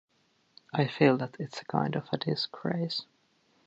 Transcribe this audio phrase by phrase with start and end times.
[0.73, 3.05] I feel that it’s kind of a disgrace.